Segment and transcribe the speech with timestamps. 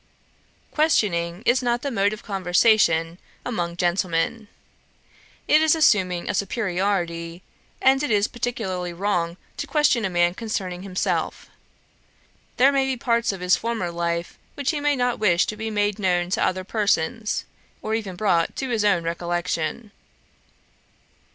[0.71, 4.47] 'Questioning is not the mode of conversation among gentlemen.
[5.47, 7.43] It is assuming a superiority,
[7.79, 11.51] and it is particularly wrong to question a man concerning himself.
[12.57, 15.69] There may be parts of his former life which he may not wish to be
[15.69, 17.45] made known to other persons,
[17.83, 19.91] or even brought to his own recollection.'